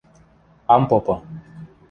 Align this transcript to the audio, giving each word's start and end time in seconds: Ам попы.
Ам 0.75 0.89
попы. 0.95 1.19